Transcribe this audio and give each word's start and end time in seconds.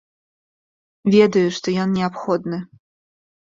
Ведаю, 1.17 1.45
што 1.59 1.77
ён 1.85 1.95
неабходны. 2.01 2.57